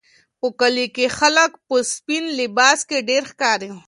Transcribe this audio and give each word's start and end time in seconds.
په 0.39 0.47
کلي 0.59 0.85
کې 0.95 1.05
خلک 1.17 1.51
په 1.67 1.75
سپین 1.93 2.23
لباس 2.39 2.79
کې 2.89 2.97
ډېر 3.09 3.23
ښکاري. 3.31 3.71